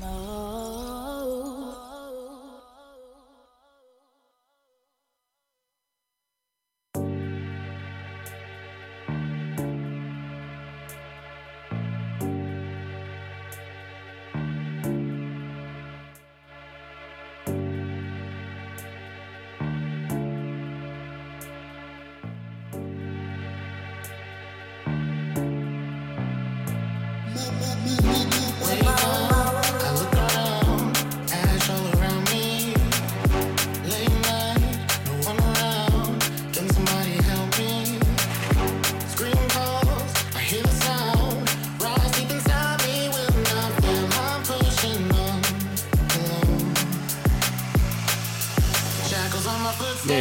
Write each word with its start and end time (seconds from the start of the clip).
Love. 0.00 0.49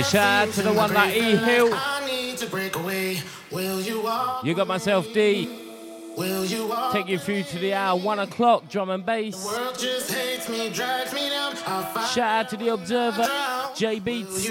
Shout 0.09 0.47
out 0.47 0.53
to 0.55 0.61
the 0.63 0.73
one 0.73 0.91
that 0.93 1.15
E 1.15 1.35
Hill. 1.35 1.69
You 4.43 4.55
got 4.55 4.67
myself 4.67 5.05
D. 5.13 5.47
Take 6.91 7.07
you 7.07 7.19
through 7.19 7.43
to 7.43 7.59
the 7.59 7.73
hour, 7.75 7.97
one 7.99 8.17
o'clock, 8.19 8.67
drum 8.69 8.89
and 8.89 9.05
bass. 9.05 9.41
Shout 12.11 12.19
out 12.19 12.49
to 12.49 12.57
the 12.57 12.69
Observer, 12.73 13.27
J 13.75 13.99
Beats. 13.99 14.49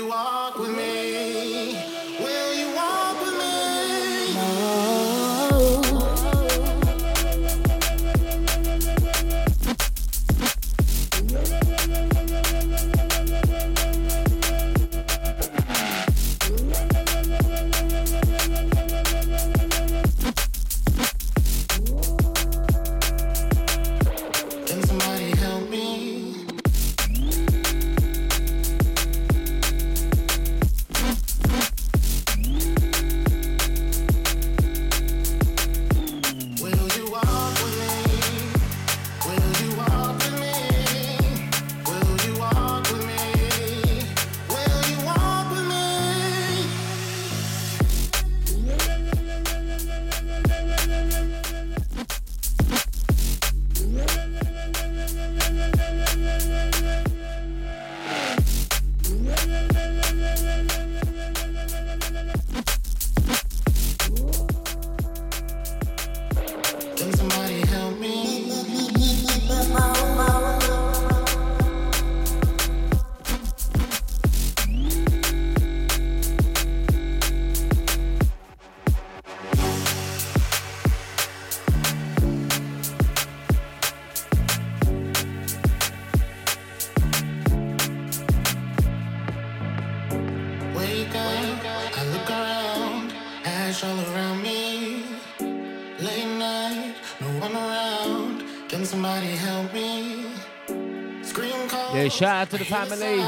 Shout 102.19 102.35
out 102.35 102.51
to 102.51 102.59
the 102.59 102.65
family. 102.65 103.23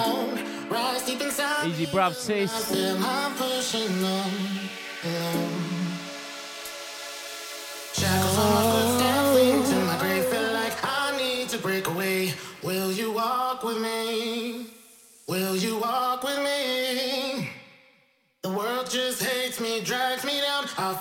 Easy, 1.64 1.86
bruv, 1.86 2.12
sis. 2.12 2.50
Will 12.64 12.90
you 12.90 13.12
walk 13.12 13.62
with 13.62 13.80
me? 13.80 14.66
Will 15.28 15.54
you 15.54 15.78
walk 15.78 16.24
with 16.24 16.38
me? 16.38 17.48
The 18.42 18.50
world 18.50 18.90
just 18.90 19.22
hates 19.22 19.60
me, 19.60 19.82
drags 19.82 20.24
me 20.24 20.40
down. 20.40 20.64
I'll 20.76 20.96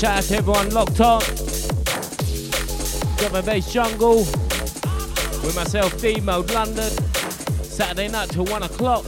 shout 0.00 0.16
out 0.16 0.24
to 0.24 0.36
everyone 0.36 0.70
locked 0.70 0.98
on. 1.02 1.20
Got 3.18 3.32
my 3.32 3.42
bass 3.42 3.70
jungle. 3.70 4.20
With 5.44 5.54
myself, 5.54 6.00
D 6.00 6.20
Mode 6.20 6.50
London. 6.52 6.90
Saturday 7.62 8.08
night 8.08 8.30
till 8.30 8.46
one 8.46 8.62
o'clock. 8.62 9.04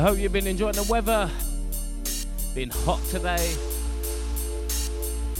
Hope 0.00 0.18
you've 0.18 0.32
been 0.32 0.46
enjoying 0.46 0.74
the 0.74 0.82
weather. 0.84 1.30
Been 2.54 2.70
hot 2.70 3.02
today. 3.10 3.54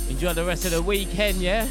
Enjoy 0.08 0.32
the 0.32 0.44
rest 0.44 0.64
of 0.64 0.70
the 0.70 0.82
weekend, 0.82 1.38
yeah? 1.38 1.66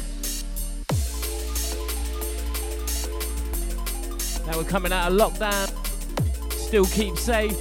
Now 4.46 4.58
we're 4.58 4.64
coming 4.64 4.92
out 4.92 5.12
of 5.12 5.18
lockdown. 5.18 5.70
Still 6.52 6.84
keep 6.86 7.16
safe. 7.16 7.56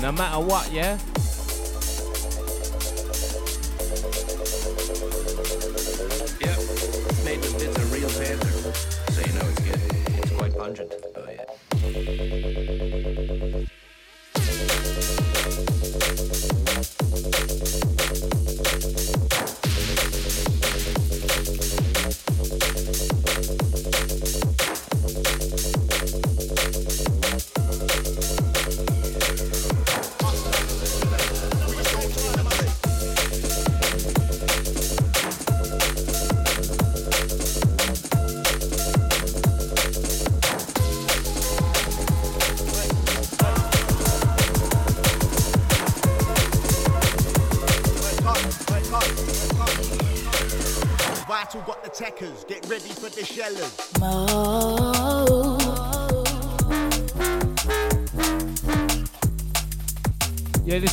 No 0.00 0.12
matter 0.12 0.44
what, 0.44 0.70
yeah? 0.70 0.98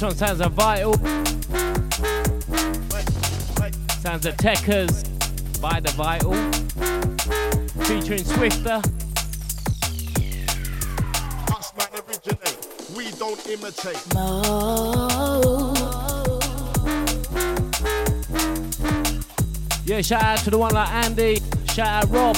Yeah, 0.01 0.09
sounds 0.09 0.41
are 0.41 0.49
vital. 0.49 0.95
Sounds 3.99 4.25
a 4.25 4.31
Techers 4.31 5.03
by 5.61 5.79
the 5.79 5.91
Vital. 5.91 6.33
Featuring 7.85 8.23
Swifter. 8.23 8.81
Us 11.51 11.71
man 11.77 11.87
originate, 12.07 12.57
we 12.97 13.11
don't 13.11 13.45
imitate. 13.45 14.01
Yeah, 19.85 20.01
shout 20.01 20.23
out 20.23 20.39
to 20.39 20.49
the 20.49 20.57
one 20.57 20.73
like 20.73 20.89
Andy. 20.89 21.41
Shout 21.73 22.05
out 22.05 22.09
Rob. 22.09 22.37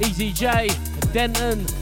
Easy 0.00 0.32
J. 0.32 0.68
Denton. 1.12 1.75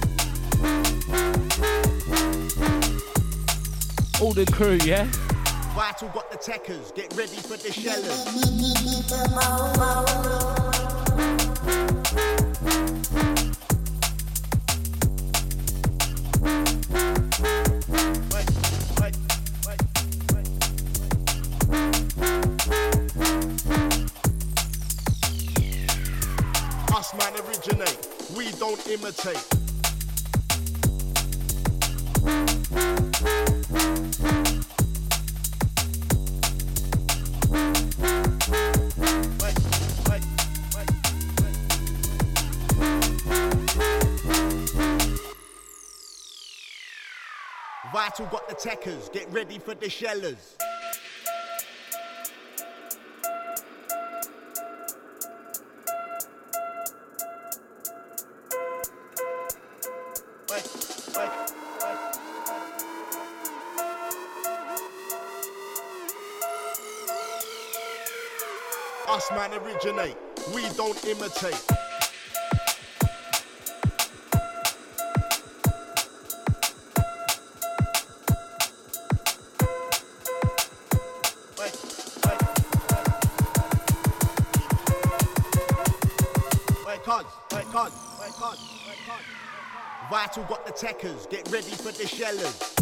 The 4.45 4.53
crew, 4.53 4.79
yeah? 4.85 5.05
Vital 5.75 6.09
got 6.09 6.31
the 6.31 6.39
techers, 6.39 6.95
get 6.95 7.15
ready 7.17 7.37
for 7.37 7.57
the 7.57 7.73
shellers. 7.73 8.25
For 49.65 49.75
the 49.75 49.89
shellers. 49.89 50.57
Us 69.07 69.31
man 69.31 69.55
originate, 69.55 70.17
we 70.55 70.69
don't 70.77 71.03
imitate. 71.07 71.74
Vital 90.11 90.45
got 90.45 90.67
the 90.67 90.73
techers, 90.73 91.29
get 91.31 91.51
ready 91.51 91.71
for 91.71 91.93
the 91.93 92.07
shellers. 92.07 92.75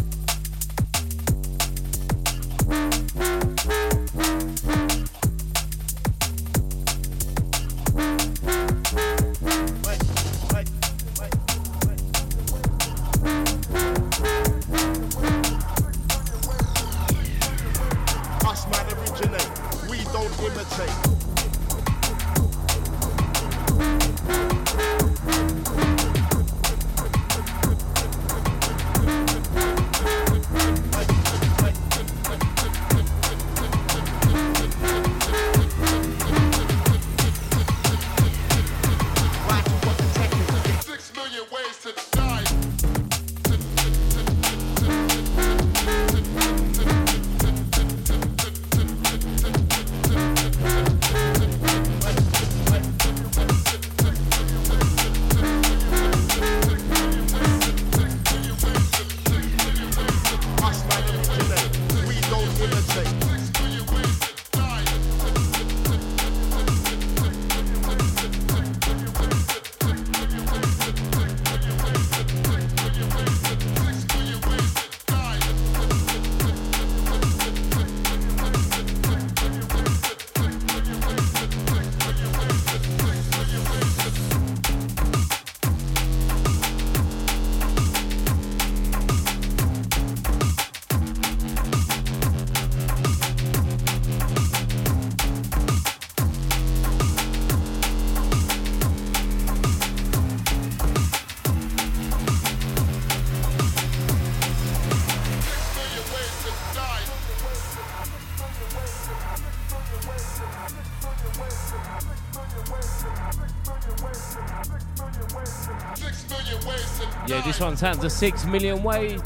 This 117.52 117.60
one 117.60 117.76
sounds 117.76 118.02
a 118.02 118.08
six 118.08 118.46
million 118.46 118.82
ways 118.82 119.20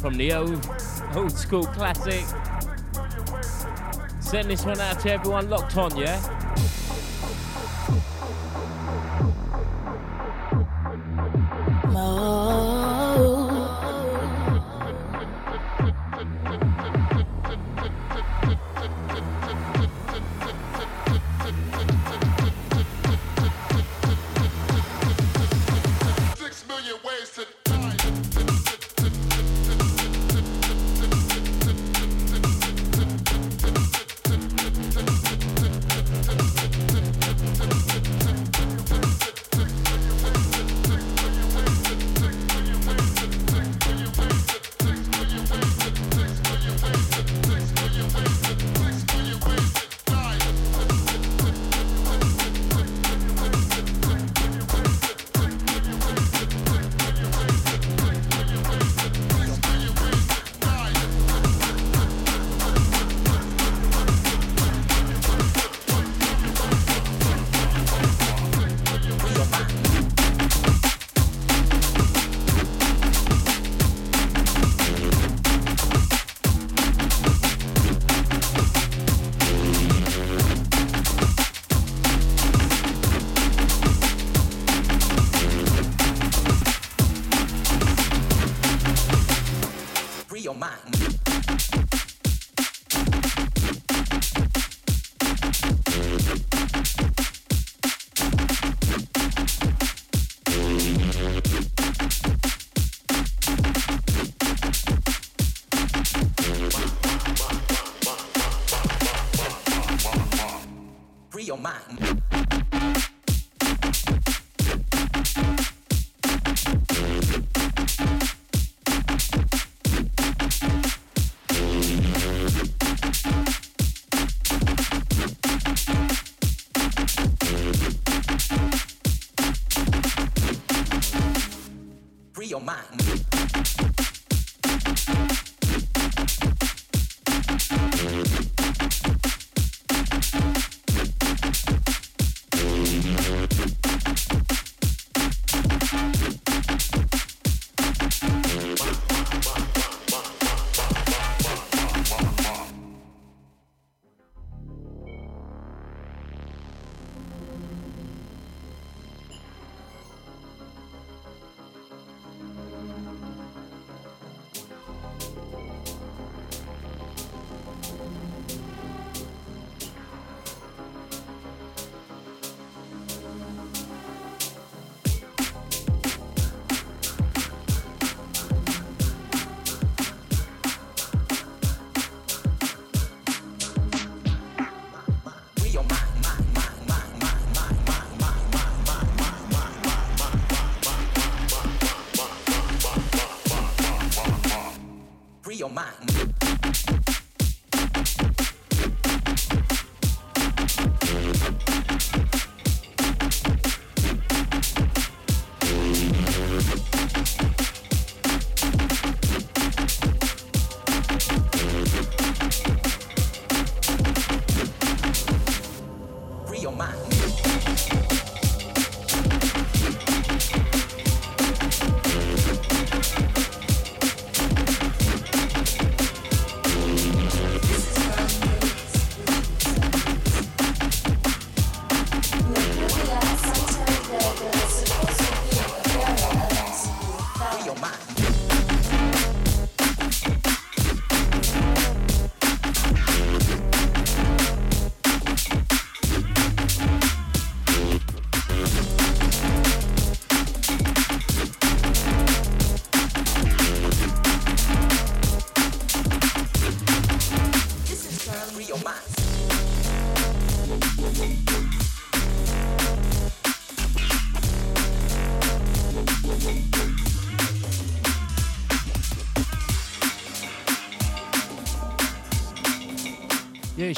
from 0.00 0.16
the 0.16 0.32
old 0.32 0.64
old 1.16 1.32
school 1.32 1.64
classic. 1.64 2.24
Send 4.20 4.48
this 4.48 4.64
one 4.64 4.78
out 4.78 5.00
to 5.00 5.12
everyone 5.12 5.50
locked 5.50 5.76
on, 5.76 5.96
yeah? 5.96 6.37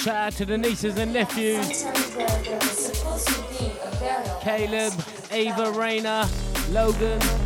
Shout 0.00 0.16
out 0.16 0.32
to 0.32 0.46
the 0.46 0.56
nieces 0.56 0.96
and 0.96 1.12
nephews. 1.12 1.84
Caleb, 4.40 4.94
Ava, 5.30 5.70
Rayner, 5.72 6.26
Logan. 6.70 7.39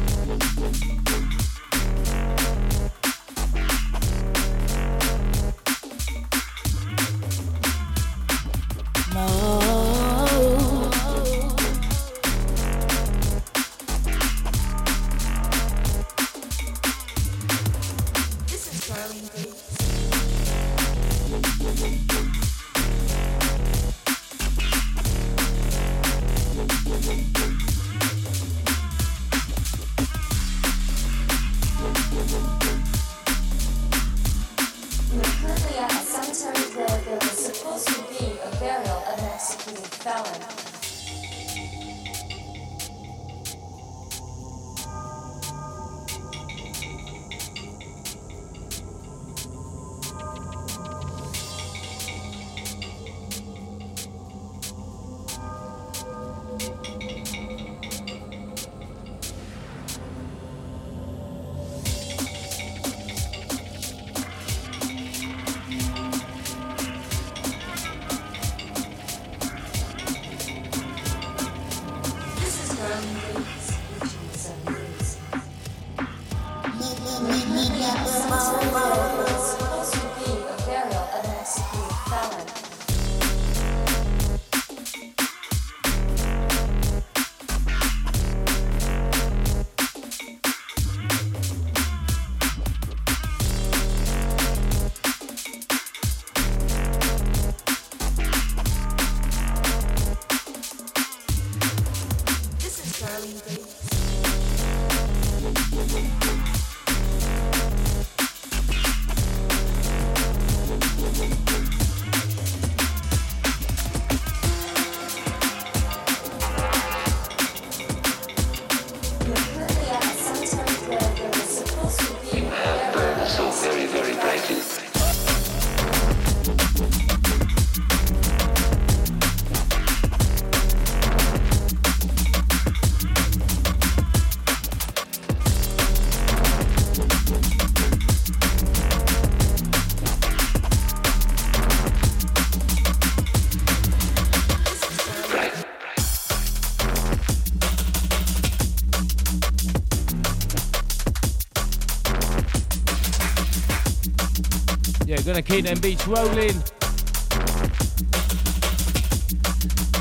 Gonna 155.65 155.77
them 155.77 155.81
beats 155.81 156.07
rolling. 156.07 156.63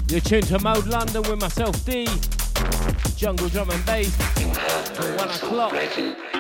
You're 0.10 0.20
tuned 0.20 0.48
to 0.48 0.60
Mode 0.60 0.88
London 0.88 1.22
with 1.22 1.40
myself 1.40 1.86
D. 1.86 2.06
Jungle 3.16 3.48
drum 3.48 3.70
and 3.70 3.86
bass. 3.86 4.14
Till 4.36 5.16
one 5.16 5.30
o'clock. 5.30 6.33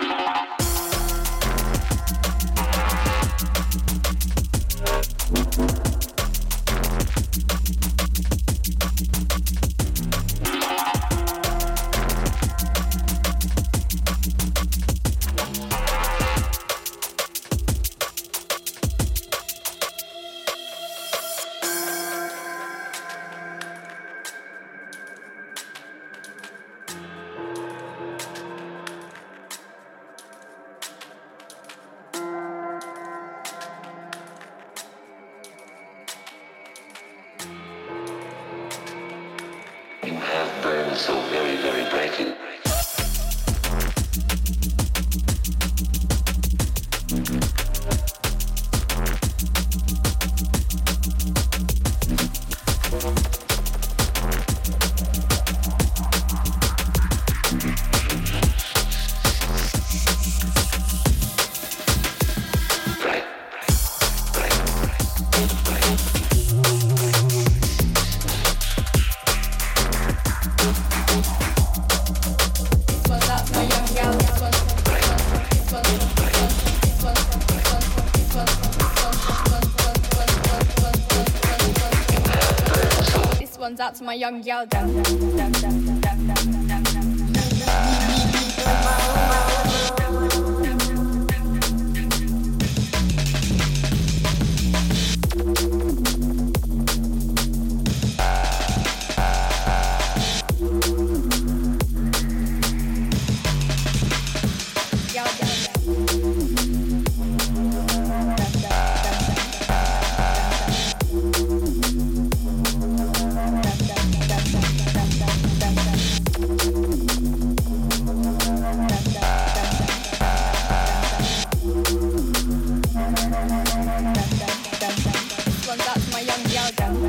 Out 83.93 83.97
to 83.97 84.03
my 84.03 84.13
young 84.13 84.41
gal. 84.41 84.65
Down, 84.65 84.91
down, 85.37 85.51
down, 85.51 85.82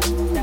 down. 0.00 0.24
out 0.28 0.34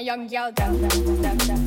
young 0.00 0.26
down, 0.26 0.80
down, 0.80 1.36
down. 1.38 1.59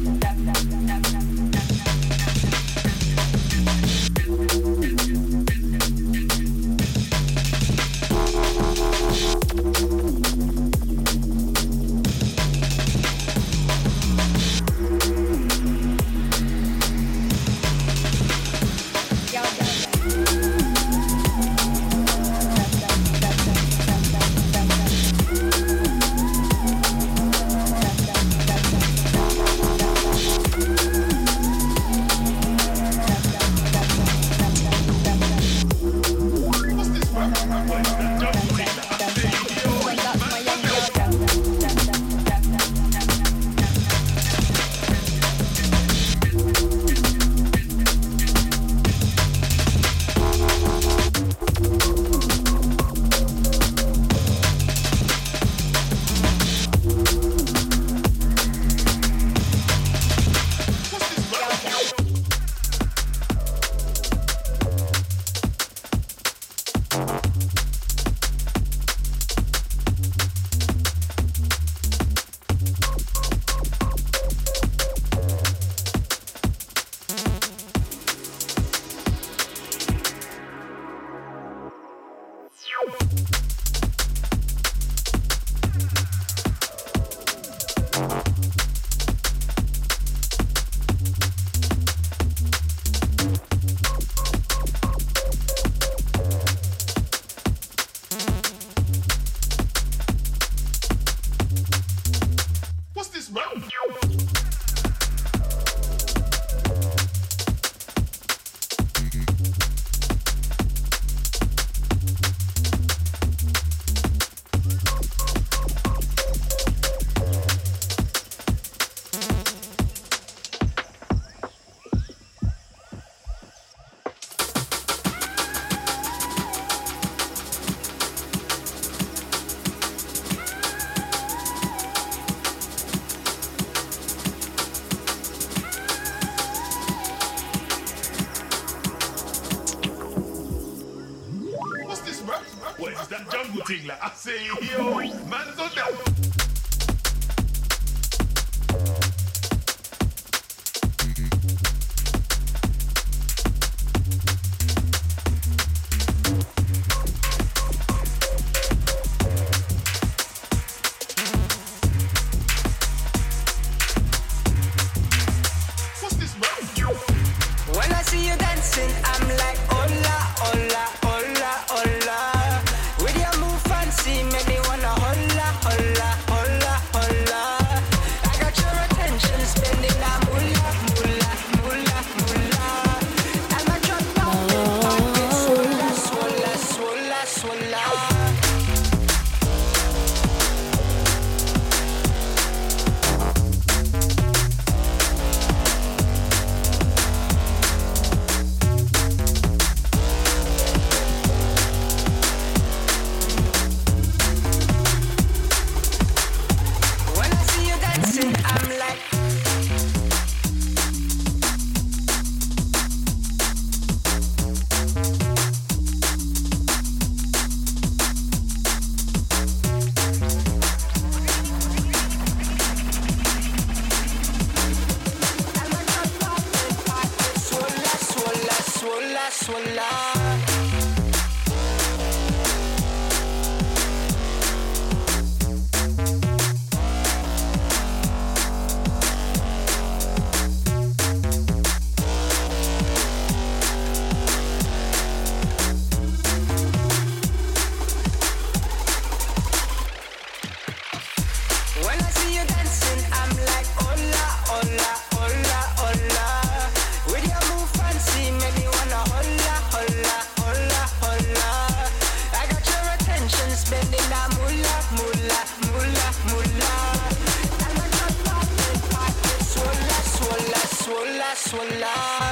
so 271.53 271.61
alive 271.61 272.22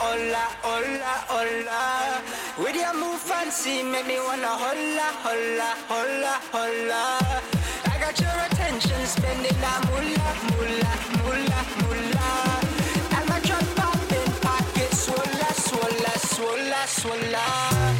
hola, 0.00 0.44
hola, 0.62 1.12
hola. 1.28 2.22
With 2.58 2.76
your 2.76 2.94
move 2.94 3.20
fancy, 3.20 3.82
make 3.82 4.06
me 4.06 4.18
wanna 4.18 4.52
hola, 4.64 5.08
hola, 5.24 5.70
hola, 5.92 6.34
hola. 6.54 7.02
I 7.92 7.98
got 8.00 8.18
your 8.20 8.36
attention, 8.48 9.00
spending 9.06 9.58
that 9.60 9.80
moolah, 9.88 10.32
moolah, 10.48 10.96
moolah, 11.20 11.64
moolah. 11.80 13.16
And 13.16 13.28
my 13.28 13.38
trunk 13.40 13.68
popping, 13.76 14.32
pockets 14.40 15.06
swolla, 15.06 15.50
swolla, 15.66 16.12
swolla, 16.32 16.80
swolla. 16.98 17.99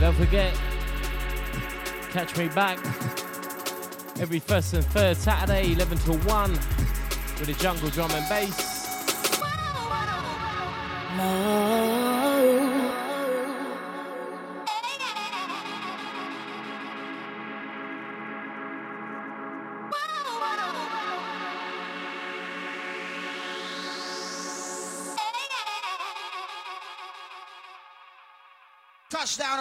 Don't 0.00 0.14
forget, 0.14 0.58
catch 2.10 2.34
me 2.38 2.48
back 2.48 2.78
every 4.18 4.38
first 4.38 4.72
and 4.72 4.84
third 4.86 5.14
Saturday, 5.14 5.72
11 5.72 5.98
till 5.98 6.16
1, 6.16 6.50
with 6.52 7.46
the 7.46 7.52
jungle 7.54 7.90
drum 7.90 8.10
and 8.12 8.26
bass. 8.28 8.70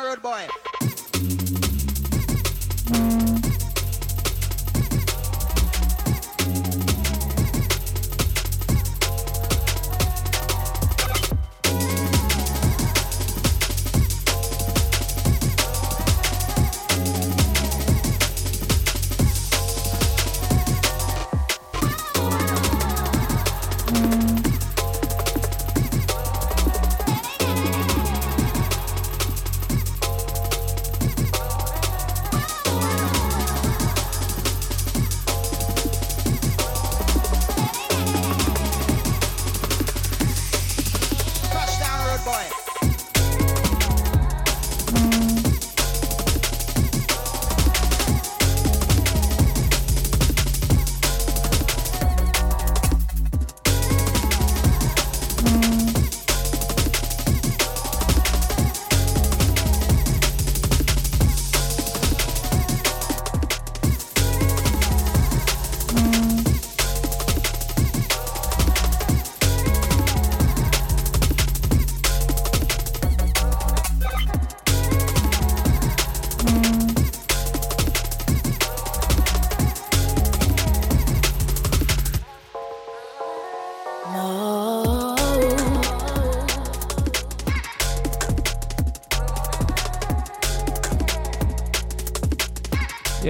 Road 0.10 0.22
boy. 0.24 0.69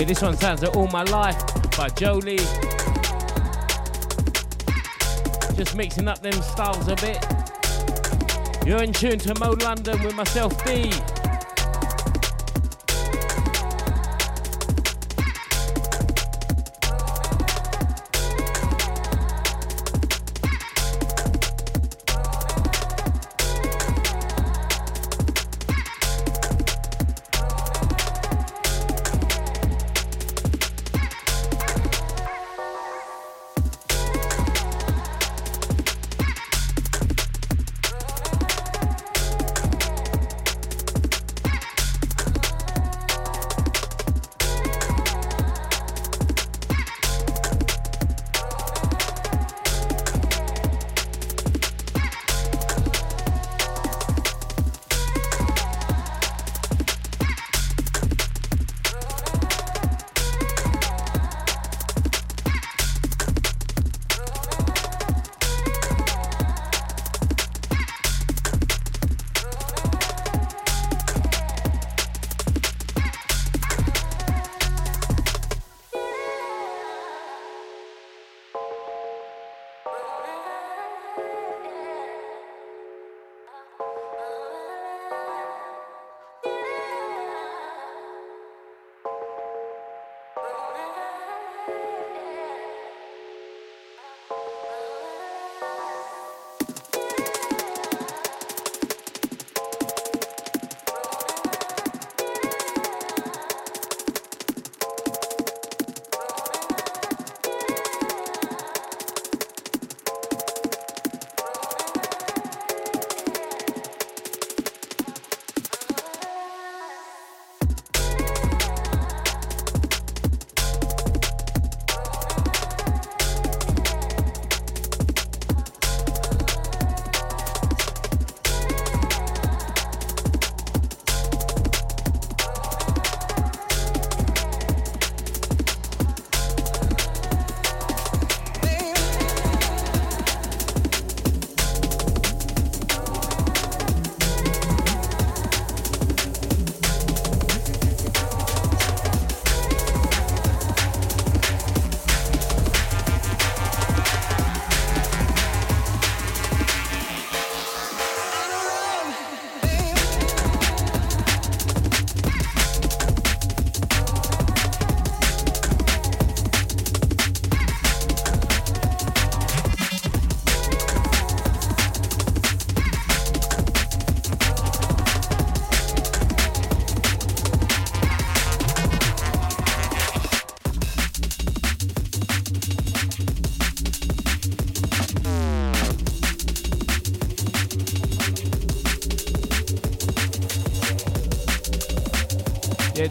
This 0.06 0.22
one 0.22 0.38
sounds 0.38 0.62
like 0.62 0.76
All 0.76 0.88
My 0.88 1.04
Life 1.04 1.38
by 1.78 1.90
Jolie. 1.90 2.38
Just 5.56 5.76
mixing 5.76 6.08
up 6.08 6.22
them 6.22 6.42
styles 6.42 6.88
a 6.88 6.96
bit. 6.96 7.26
You're 8.66 8.82
in 8.82 8.94
tune 8.94 9.20
to 9.20 9.38
Mo 9.40 9.52
London 9.52 10.02
with 10.04 10.16
myself, 10.16 10.66
D. 10.66 10.92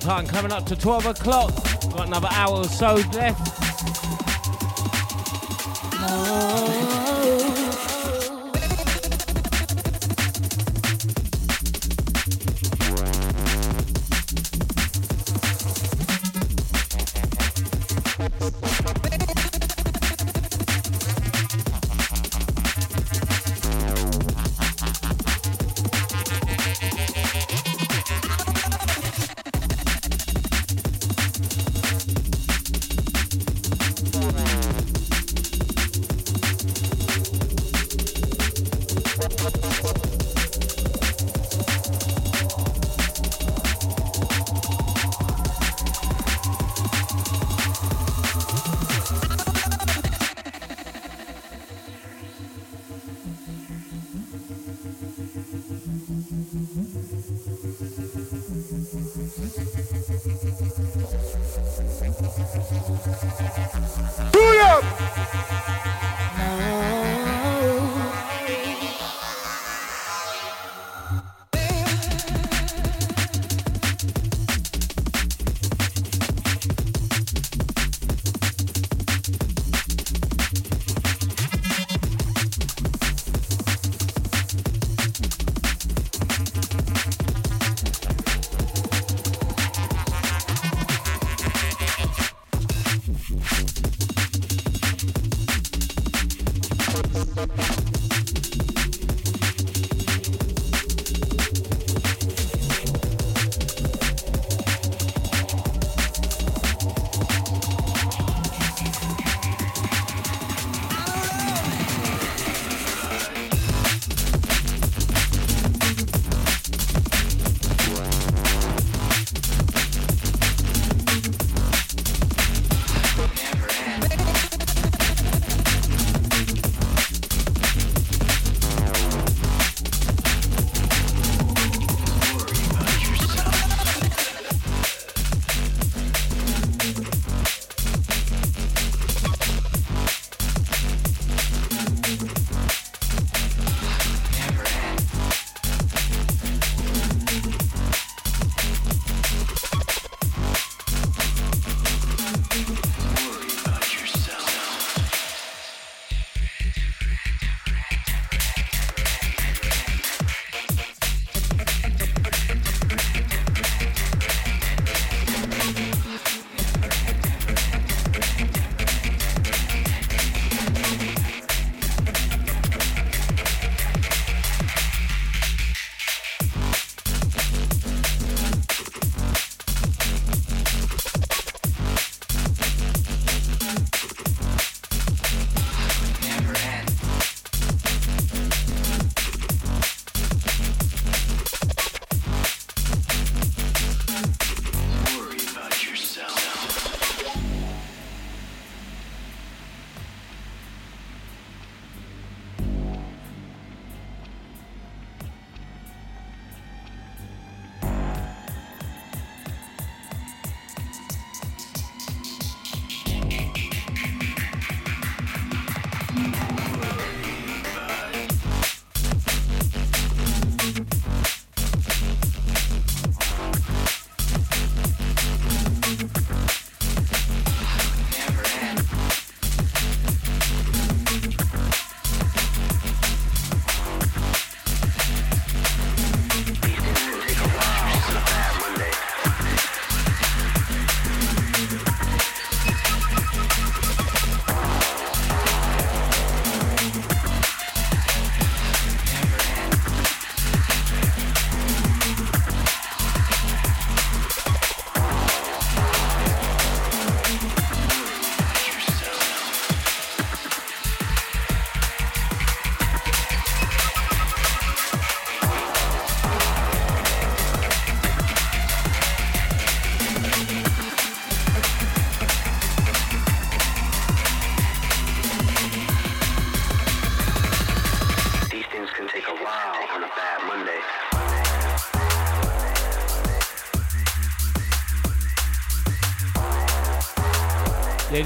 time 0.08 0.26
coming 0.26 0.50
up 0.50 0.64
to 0.64 0.74
12 0.74 1.04
o'clock. 1.04 1.54
Got 1.90 2.06
another 2.06 2.28
hour 2.30 2.60
or 2.60 2.64
so 2.64 2.94
left. 3.12 3.47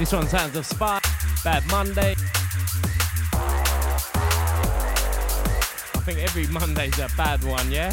This 0.03 0.13
one 0.13 0.27
sounds 0.27 0.57
of 0.57 0.67
Spy, 0.67 0.99
Bad 1.45 1.65
Monday. 1.71 2.17
I 5.95 6.01
think 6.05 6.19
every 6.19 6.49
Monday's 6.49 6.99
a 6.99 7.09
bad 7.17 7.45
one, 7.45 7.71
yeah? 7.71 7.93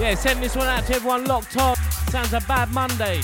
Yeah, 0.00 0.16
send 0.16 0.42
this 0.42 0.56
one 0.56 0.66
out 0.66 0.84
to 0.86 0.96
everyone 0.96 1.26
locked 1.26 1.56
on. 1.58 1.76
Sounds 2.08 2.32
a 2.32 2.40
bad 2.40 2.72
Monday. 2.72 3.20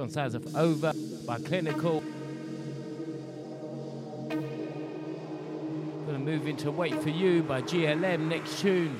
On 0.00 0.08
sounds 0.08 0.34
of 0.34 0.56
Over 0.56 0.92
by 1.26 1.38
Clinical. 1.38 2.02
Gonna 6.06 6.18
move 6.18 6.46
into 6.46 6.70
Wait 6.70 6.94
For 7.02 7.10
You 7.10 7.42
by 7.42 7.60
GLM 7.60 8.28
next 8.28 8.60
tune. 8.60 8.98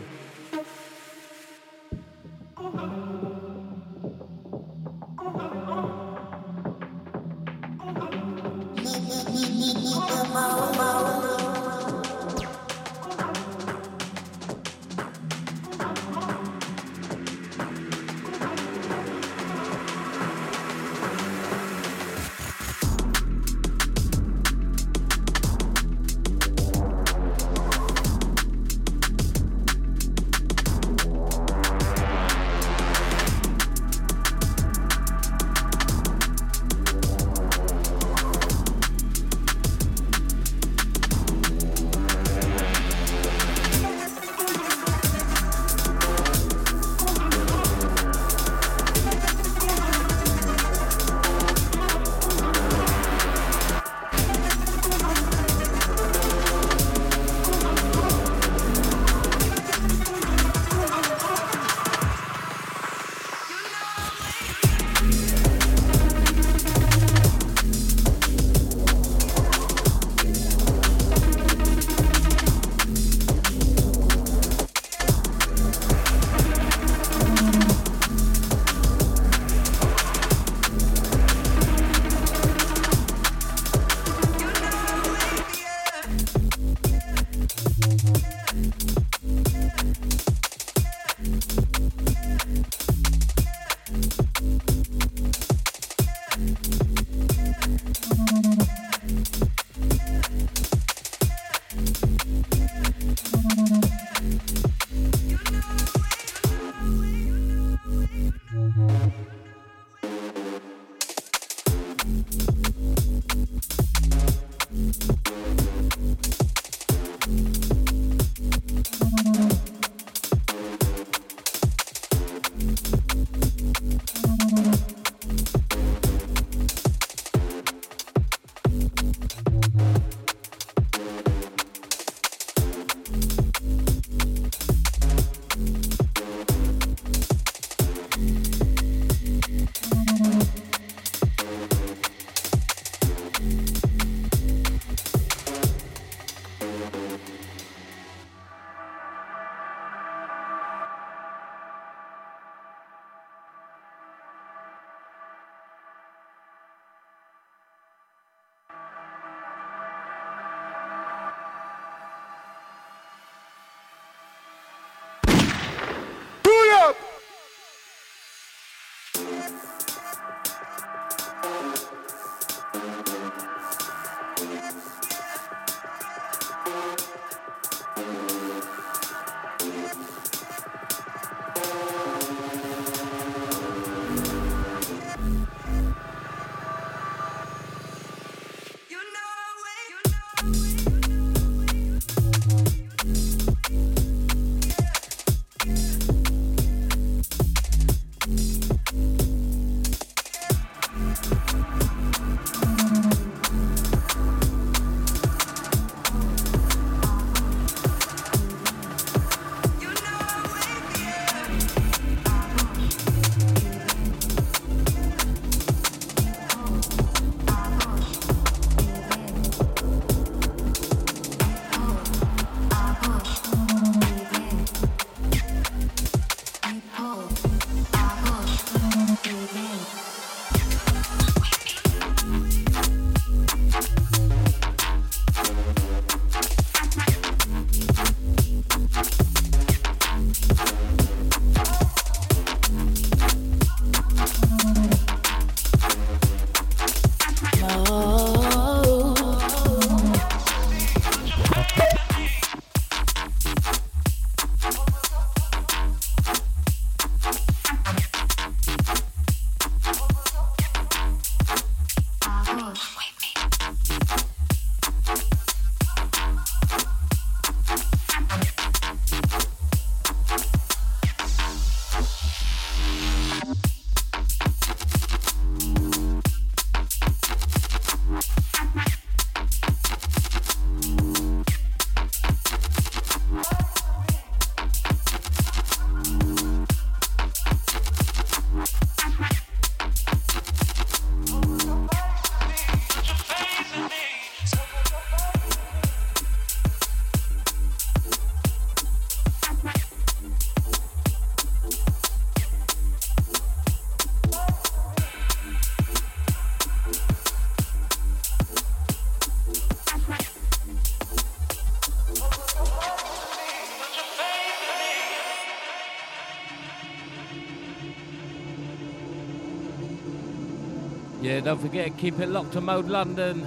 Don't 321.42 321.58
forget, 321.58 321.86
to 321.86 321.90
keep 321.92 322.20
it 322.20 322.28
locked 322.28 322.52
to 322.52 322.60
Mode 322.60 322.86
London 322.86 323.46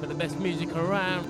for 0.00 0.06
the 0.06 0.14
best 0.14 0.40
music 0.40 0.74
around. 0.74 1.24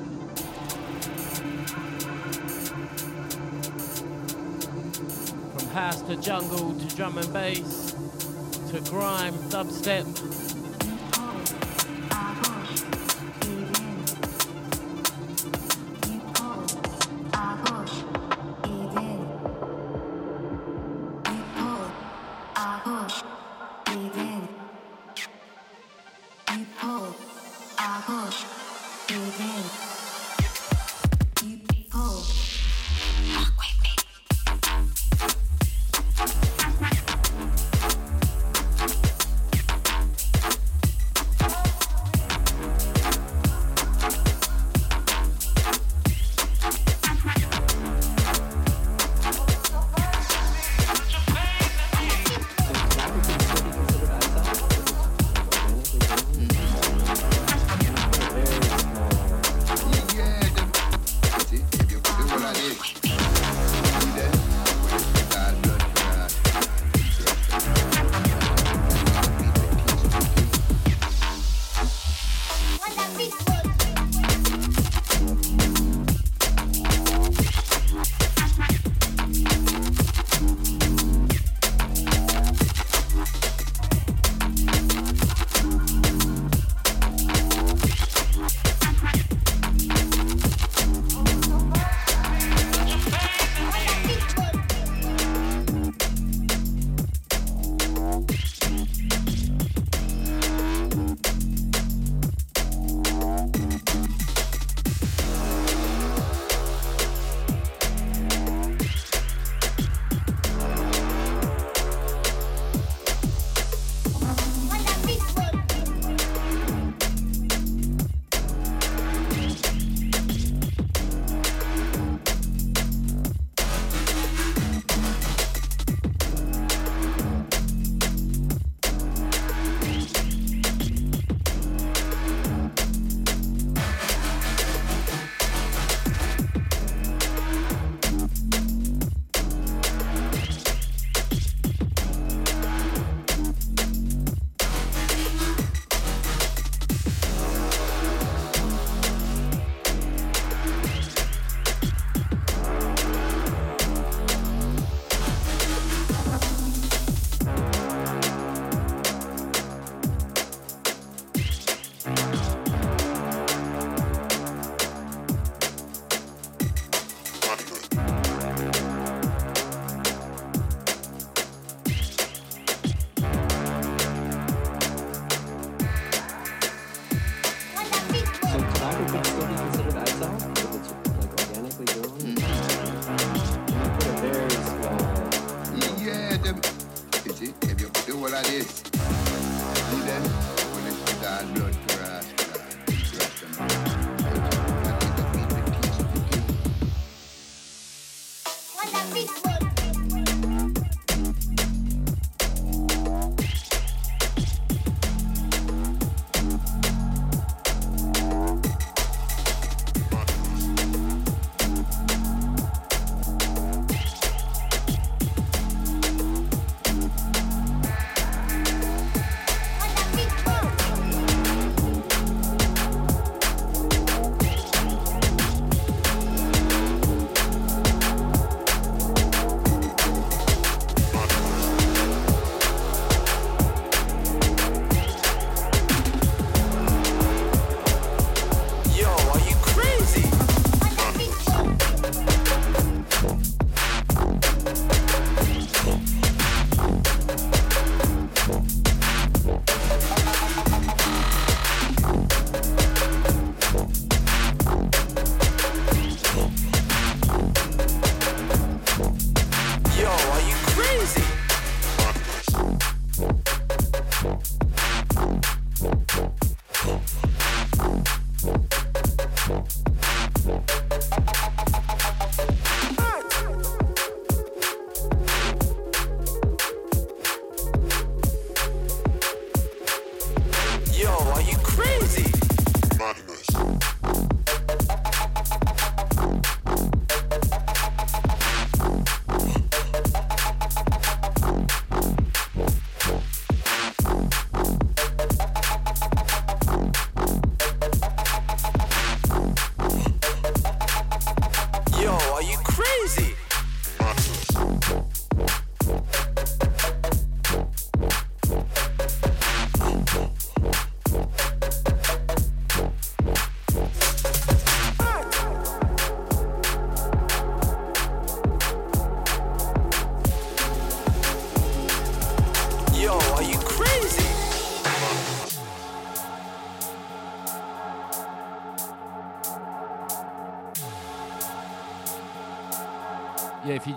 From 5.58 5.68
house 5.70 6.00
to 6.02 6.16
jungle 6.16 6.74
to 6.74 6.96
drum 6.96 7.18
and 7.18 7.32
bass 7.32 7.96
to 8.70 8.80
grime, 8.88 9.34
dubstep. 9.50 10.29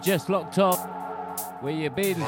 Just 0.03 0.29
locked 0.29 0.59
on, 0.59 0.75
where 1.61 1.73
you 1.73 1.89
been? 1.89 2.21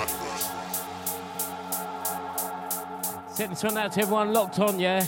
Send 3.27 3.51
this 3.51 3.63
one 3.63 3.77
out 3.77 3.91
to 3.91 4.01
everyone 4.01 4.31
locked 4.31 4.59
on, 4.59 4.79
yeah? 4.79 5.01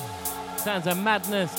Sounds 0.57 0.85
a 0.85 0.93
madness. 0.93 1.56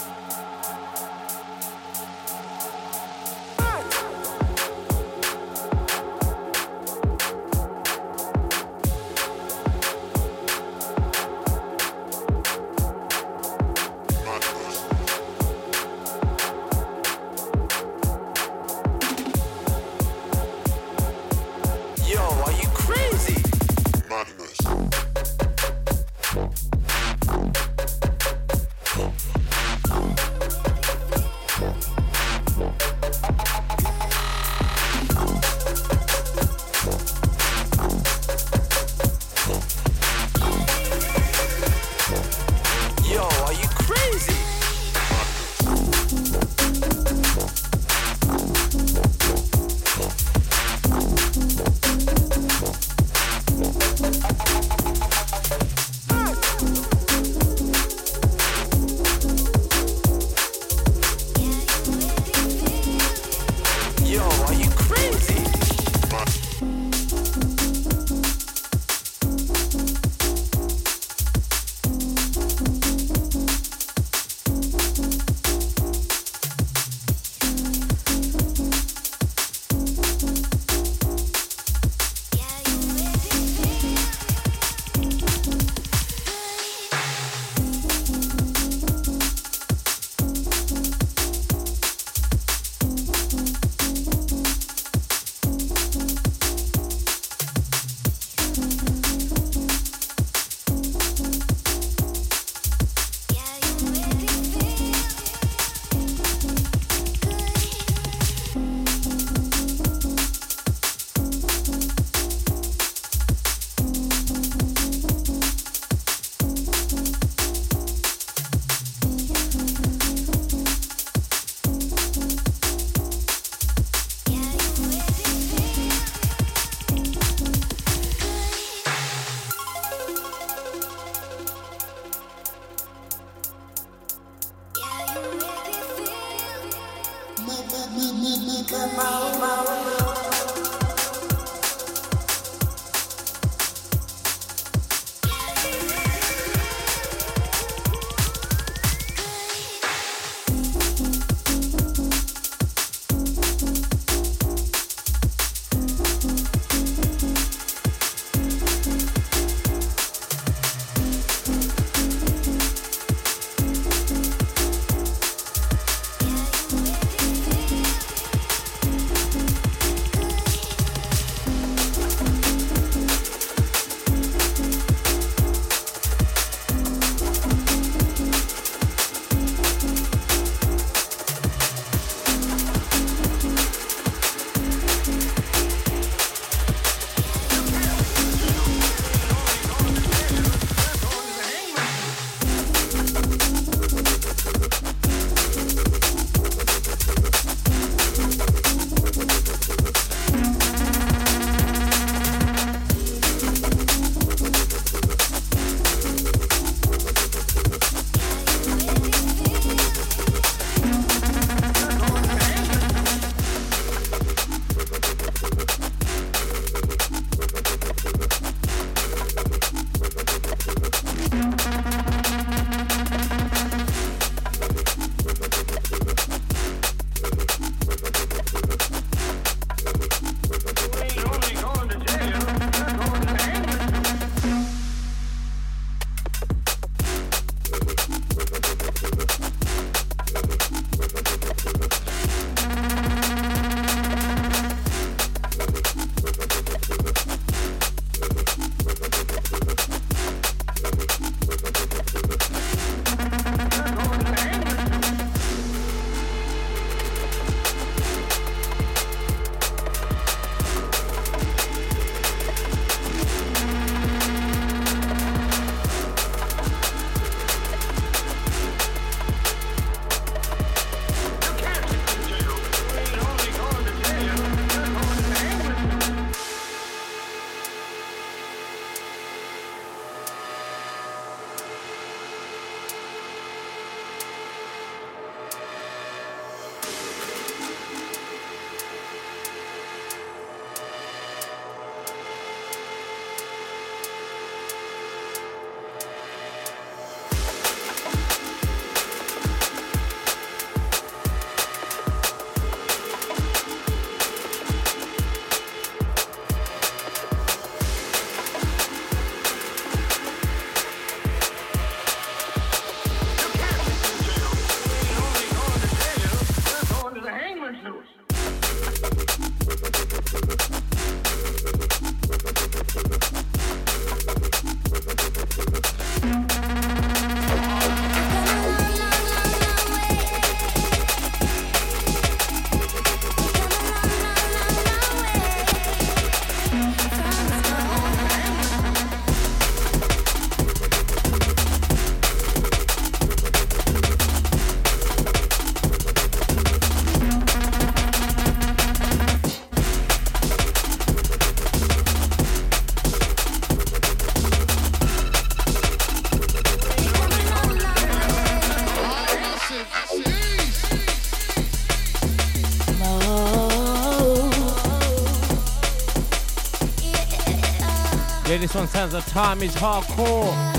This 368.60 368.74
one 368.74 368.88
sounds 368.88 369.14
like 369.14 369.26
time 369.26 369.62
is 369.62 369.74
hardcore. 369.74 370.77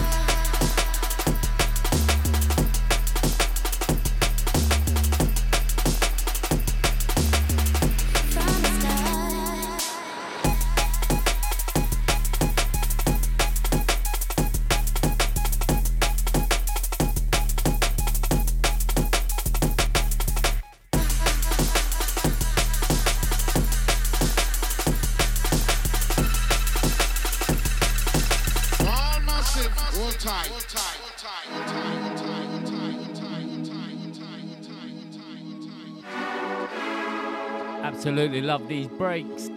Absolutely 38.20 38.42
love 38.42 38.68
these 38.68 38.88
breaks. 38.90 39.48
Boy, 39.48 39.56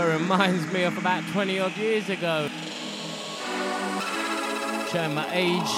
it 0.00 0.18
reminds 0.18 0.72
me 0.72 0.84
of 0.84 0.96
about 0.96 1.22
20 1.30 1.58
odd 1.58 1.76
years 1.76 2.08
ago. 2.08 2.48
Showing 4.90 5.14
my 5.14 5.28
age. 5.30 5.72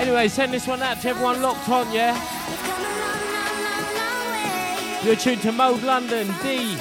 Anyway, 0.00 0.28
send 0.28 0.54
this 0.54 0.66
one 0.66 0.80
out 0.80 1.02
to 1.02 1.10
everyone 1.10 1.42
locked 1.42 1.68
on, 1.68 1.92
yeah? 1.92 2.16
You're 5.04 5.16
tuned 5.16 5.42
to 5.42 5.52
Mode 5.52 5.82
London, 5.82 6.26
D. 6.42 6.74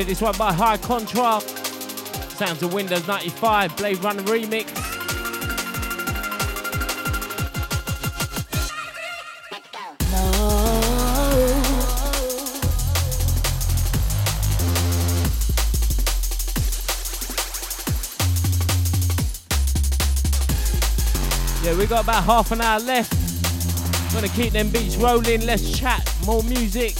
Yeah, 0.00 0.06
this 0.06 0.22
one 0.22 0.34
by 0.38 0.50
High 0.50 0.78
Contrast. 0.78 1.58
Sounds 2.38 2.62
of 2.62 2.72
Windows 2.72 3.06
95, 3.06 3.76
Blade 3.76 3.98
Runner 3.98 4.22
remix. 4.22 4.70
Yeah, 21.62 21.76
we 21.76 21.84
got 21.84 22.04
about 22.04 22.24
half 22.24 22.52
an 22.52 22.62
hour 22.62 22.80
left. 22.80 24.14
Gonna 24.14 24.28
keep 24.28 24.54
them 24.54 24.70
beats 24.70 24.96
rolling. 24.96 25.44
Let's 25.44 25.78
chat. 25.78 26.10
More 26.24 26.42
music. 26.42 26.99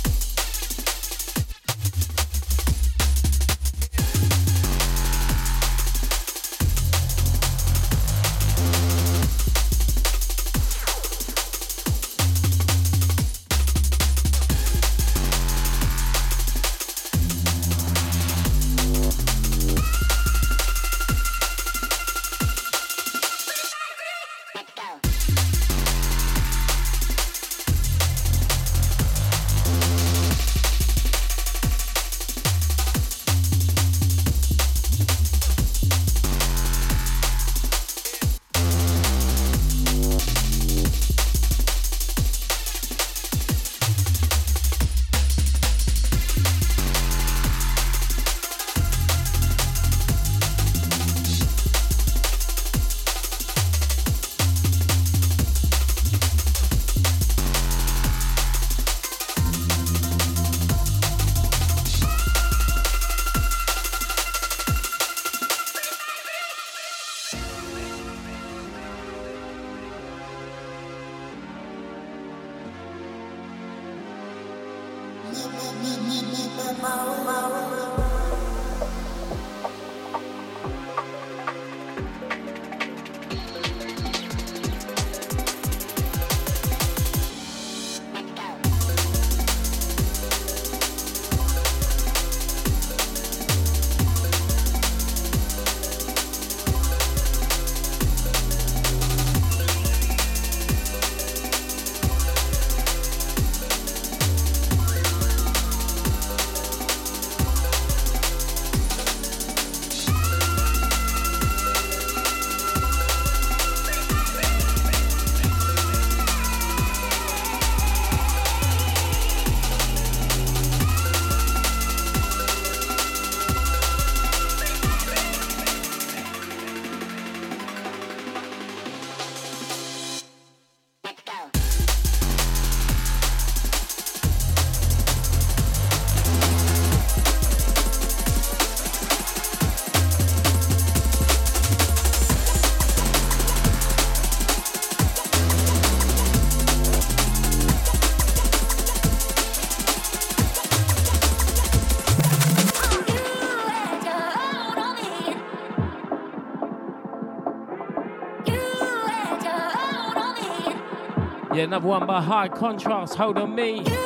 Another 161.72 161.86
one 161.86 162.05
by 162.05 162.20
High 162.20 162.48
Contrast, 162.48 163.14
Hold 163.14 163.38
on 163.38 163.55
Me. 163.55 163.84
Got 163.84 163.98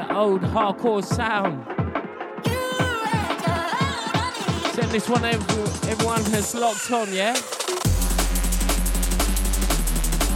an 0.00 0.10
old 0.10 0.40
hardcore 0.42 1.04
sound. 1.04 1.64
Send 4.74 4.90
this 4.90 5.08
one 5.08 5.24
every, 5.24 5.62
everyone 5.92 6.24
has 6.32 6.56
locked 6.56 6.90
on, 6.90 7.14
yeah? 7.14 7.34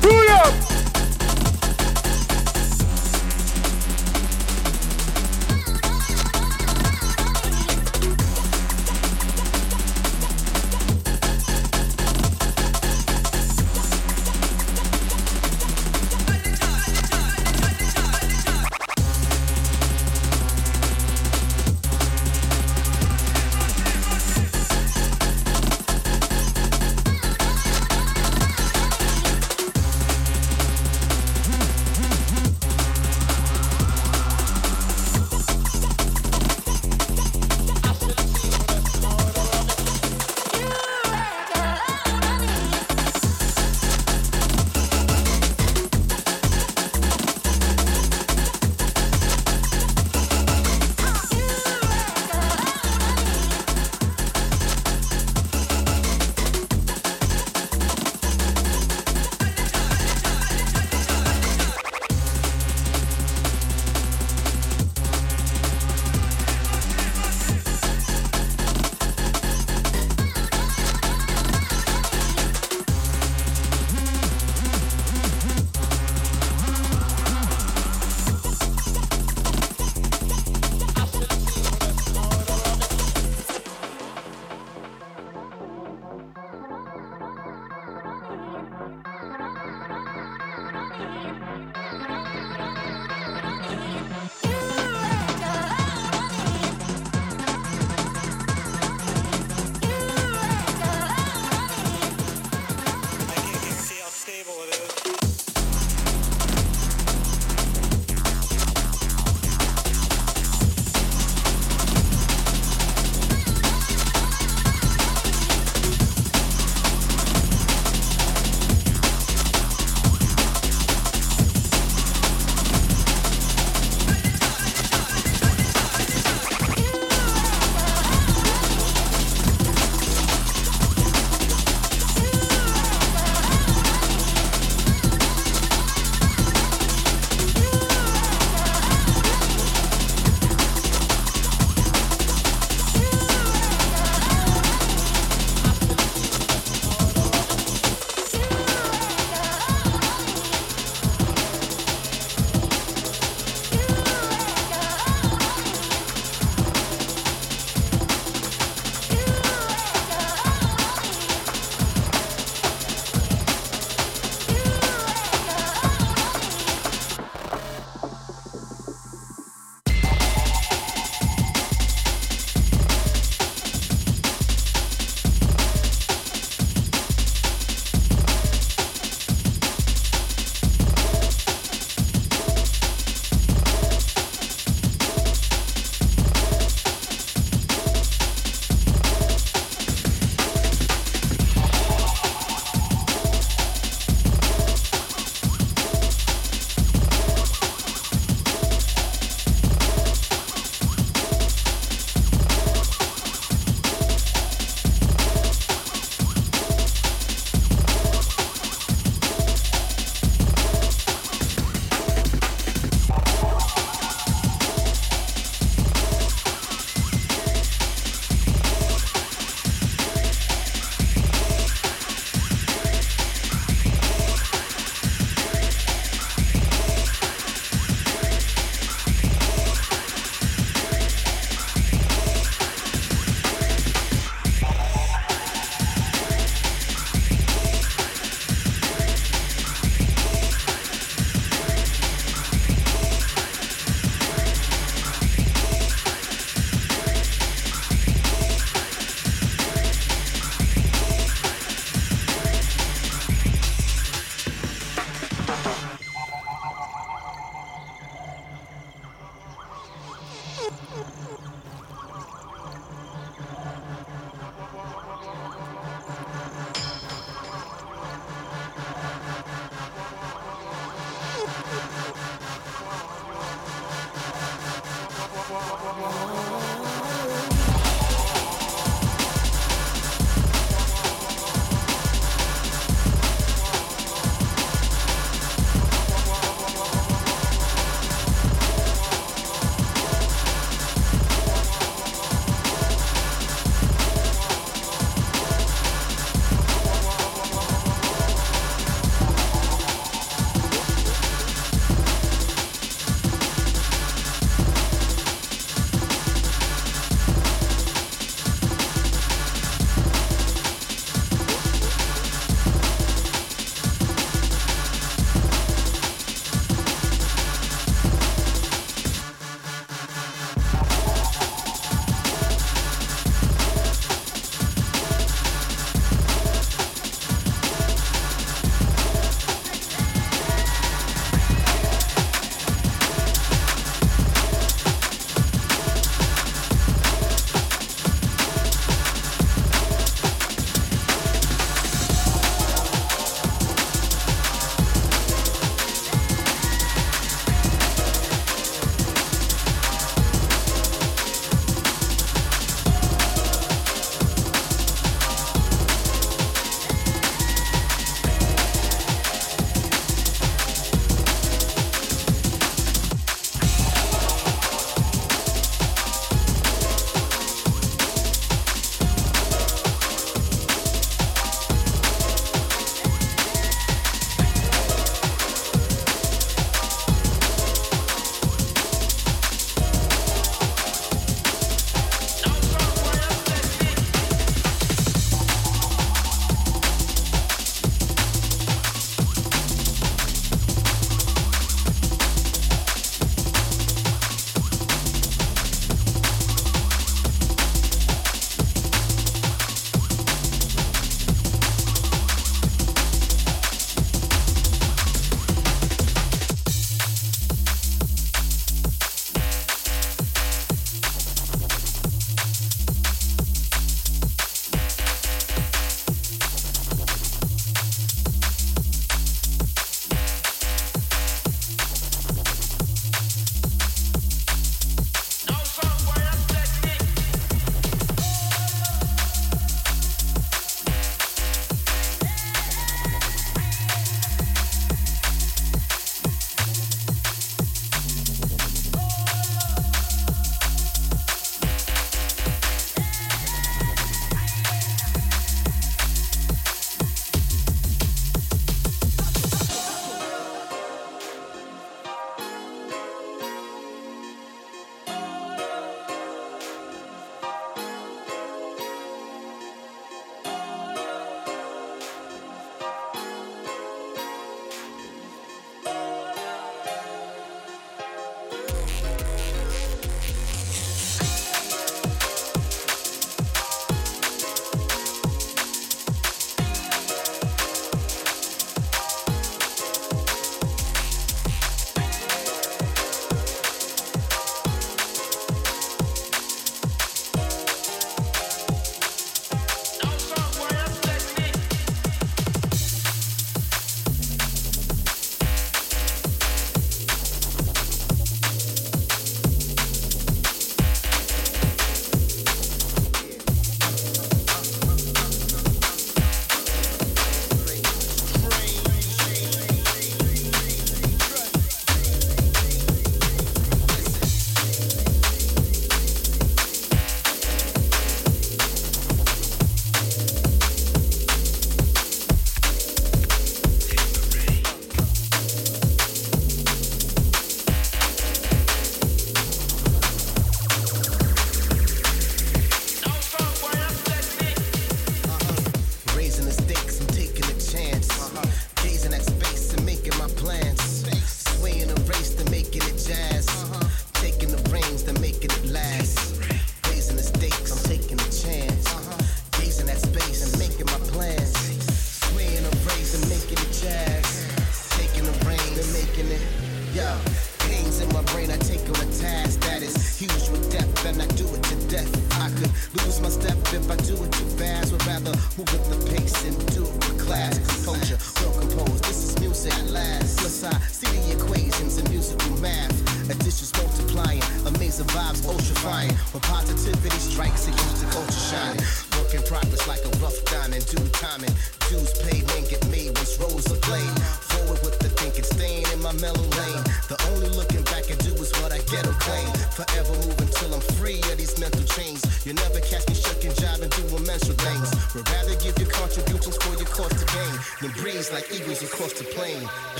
Booyah! 0.00 0.65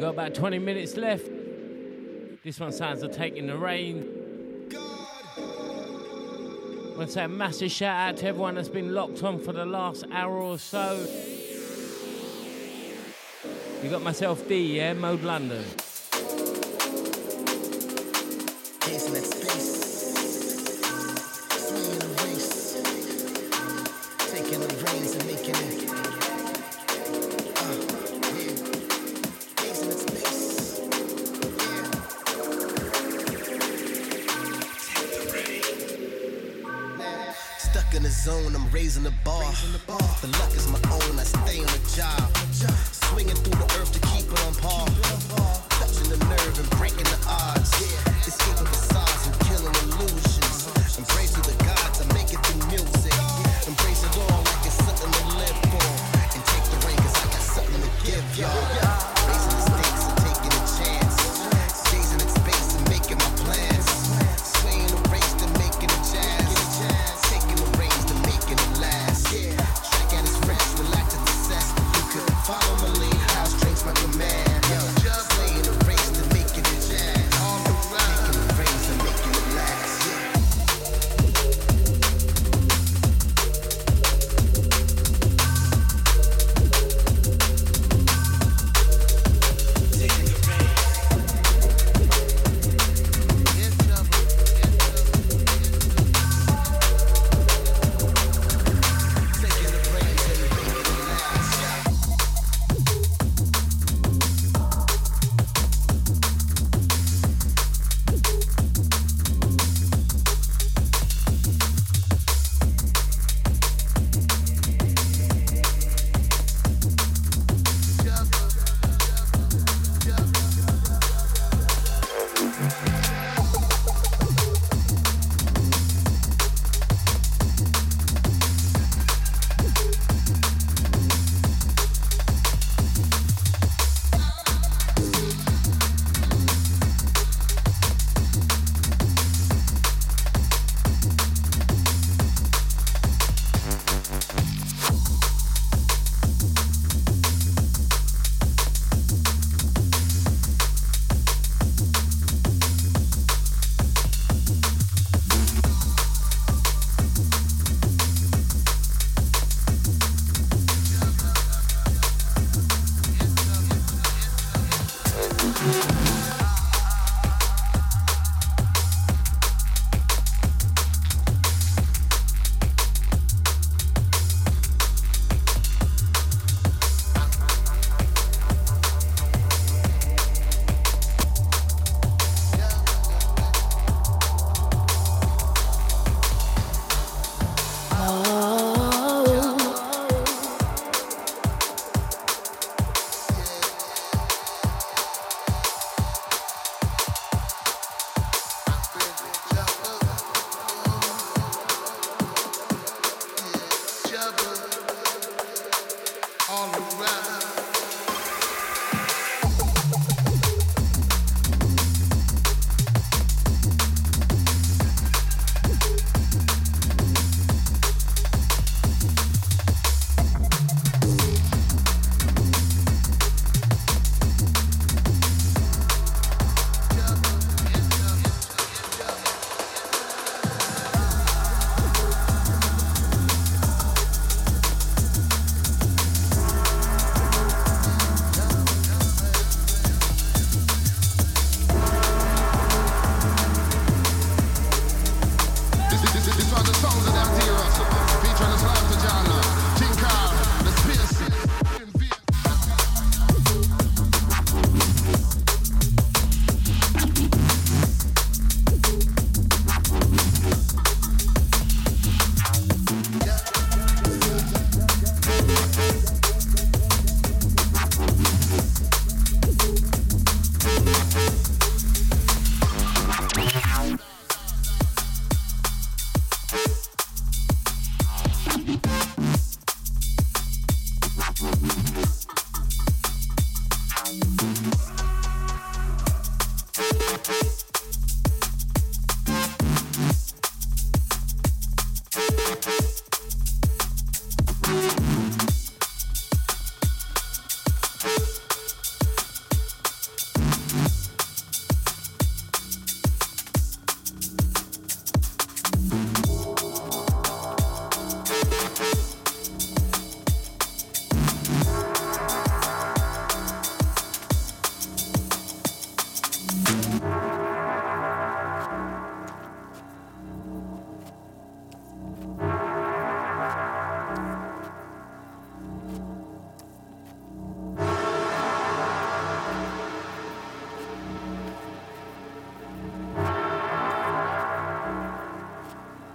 Got 0.00 0.14
about 0.14 0.34
20 0.34 0.58
minutes 0.58 0.96
left. 0.96 1.28
This 2.42 2.58
one 2.58 2.72
sounds 2.72 3.02
like 3.02 3.12
taking 3.12 3.46
the 3.46 3.58
rain. 3.58 4.08
I 4.72 4.76
want 6.96 7.08
to 7.08 7.12
say 7.12 7.24
a 7.24 7.28
massive 7.28 7.70
shout 7.70 8.08
out 8.08 8.16
to 8.16 8.28
everyone 8.28 8.54
that's 8.54 8.70
been 8.70 8.94
locked 8.94 9.22
on 9.22 9.38
for 9.38 9.52
the 9.52 9.66
last 9.66 10.06
hour 10.10 10.38
or 10.38 10.58
so. 10.58 11.06
You 13.82 13.90
got 13.90 14.00
myself 14.00 14.48
D, 14.48 14.78
yeah, 14.78 14.94
Mode 14.94 15.22
London. 15.22 15.66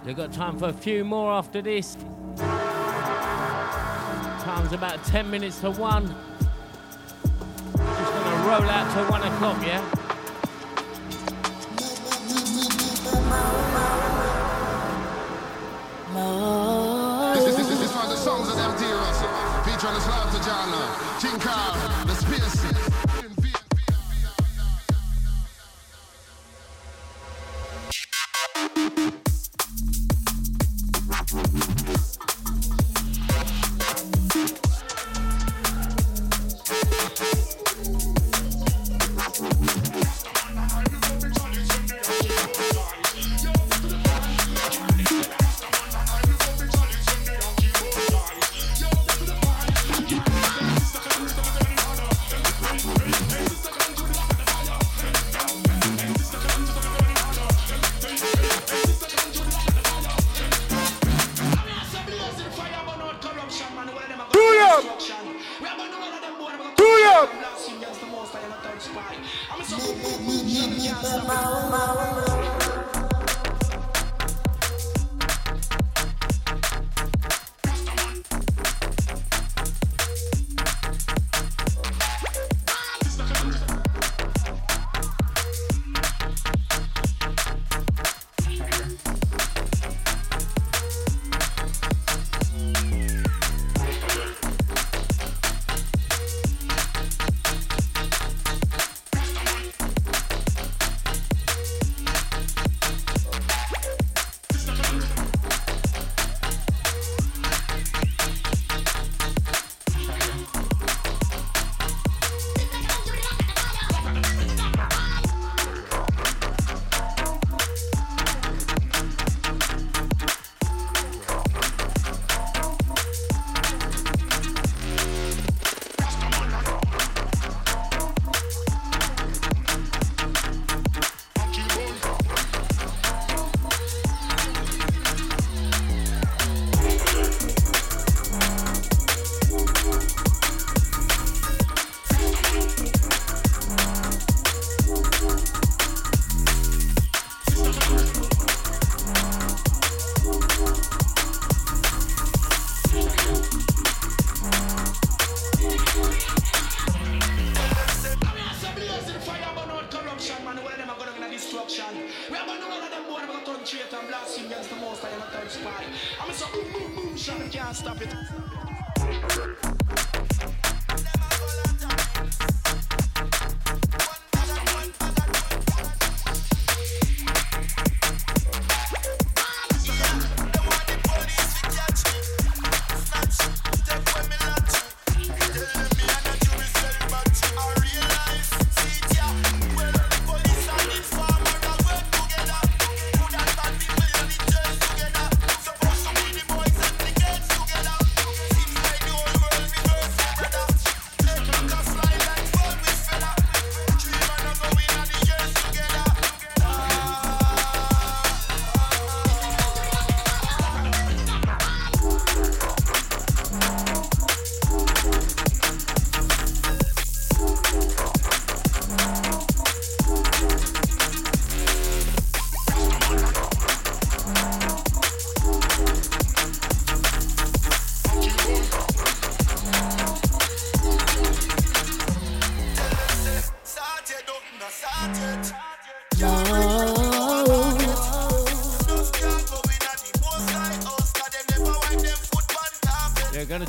We've 0.06 0.16
got 0.16 0.32
time 0.32 0.56
for 0.56 0.68
a 0.68 0.72
few 0.72 1.04
more 1.04 1.32
after 1.32 1.60
this. 1.60 1.96
Time's 4.38 4.72
about 4.72 5.02
10 5.04 5.28
minutes 5.28 5.58
to 5.62 5.72
1. 5.72 6.06
Just 6.06 6.16
gonna 7.76 8.48
roll 8.48 8.70
out 8.70 8.94
to 8.94 9.02
1 9.10 9.22
o'clock, 9.22 9.66
yeah? 9.66 9.95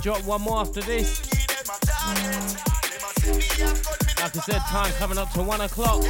Drop 0.07 0.23
one 0.23 0.41
more 0.41 0.61
after 0.61 0.79
this. 0.79 1.19
Like 4.21 4.37
I 4.37 4.39
said, 4.39 4.61
time 4.69 4.91
coming 4.93 5.17
up 5.17 5.29
to 5.33 5.43
one 5.43 5.59
o'clock. 5.59 6.01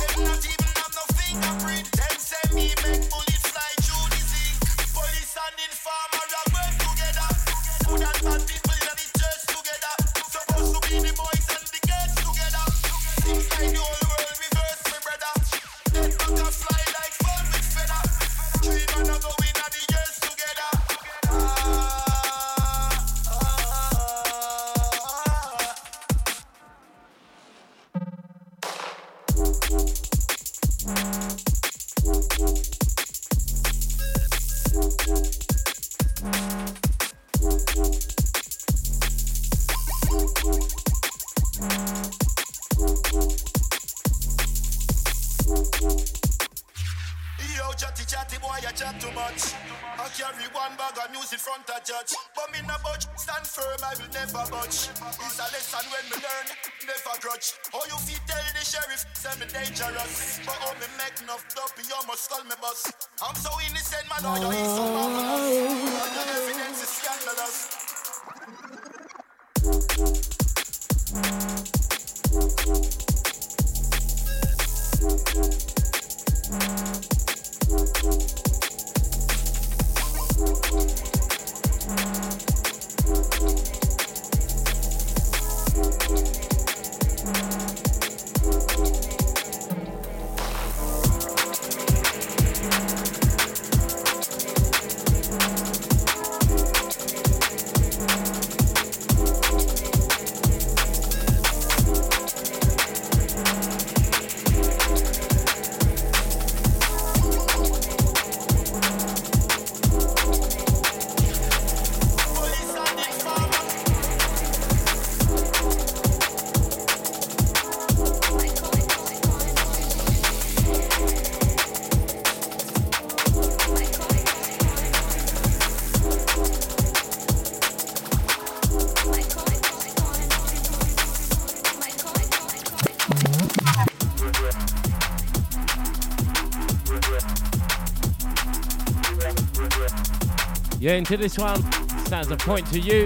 Into 140.97 141.15
this 141.15 141.37
one. 141.37 141.61
Stands 142.05 142.31
a 142.31 142.37
point 142.37 142.65
to 142.67 142.79
you. 142.79 143.05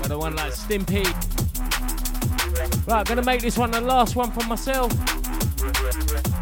Got 0.00 0.10
a 0.12 0.18
one 0.18 0.36
like 0.36 0.52
Stimpy. 0.52 1.04
Right, 2.86 2.98
I'm 2.98 3.04
gonna 3.04 3.24
make 3.24 3.42
this 3.42 3.58
one 3.58 3.72
the 3.72 3.80
last 3.80 4.14
one 4.14 4.30
for 4.30 4.44
myself. 4.46 4.92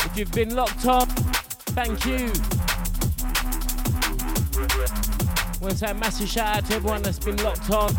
If 0.04 0.12
you've 0.14 0.32
been 0.32 0.54
locked 0.54 0.84
on, 0.84 1.06
thank 1.76 2.04
you. 2.04 2.26
Want 5.62 5.72
to 5.72 5.78
say 5.78 5.90
a 5.90 5.94
massive 5.94 6.28
shout 6.28 6.58
out 6.58 6.66
to 6.66 6.74
everyone 6.74 7.02
that's 7.02 7.18
been 7.18 7.36
locked 7.36 7.70
on, 7.70 7.94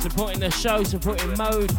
supporting 0.00 0.40
the 0.40 0.50
show, 0.50 0.84
supporting 0.84 1.34
mode. 1.38 1.72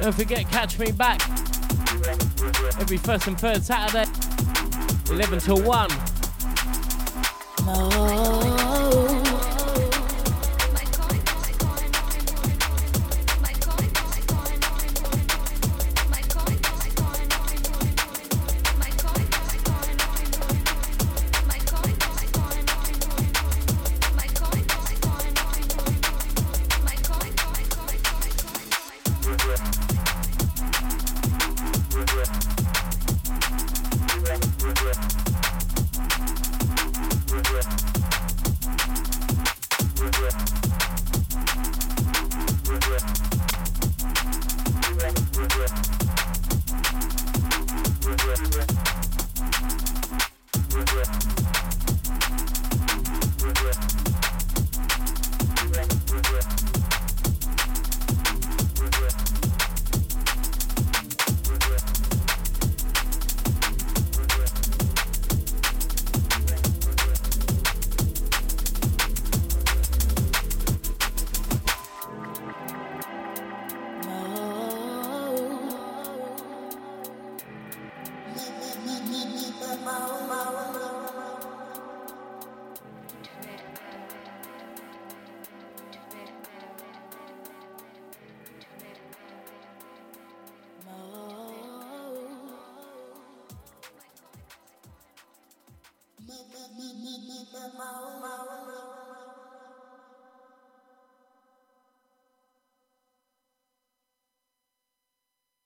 Don't 0.00 0.14
forget, 0.14 0.48
catch 0.48 0.78
me 0.78 0.92
back 0.92 1.47
every 2.88 2.96
first 2.96 3.26
and 3.26 3.38
third 3.38 3.62
Saturday, 3.62 4.10
11 5.10 5.40
till 5.40 5.60
1. 5.60 6.07